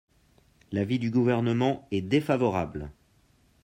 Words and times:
L’avis 0.71 0.97
du 0.97 1.11
Gouvernement 1.11 1.87
est 1.91 2.01
défavorable. 2.01 2.91